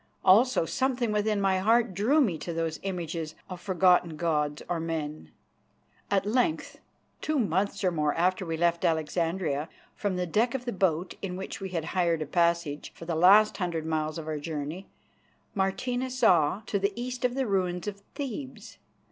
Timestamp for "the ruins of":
17.21-18.01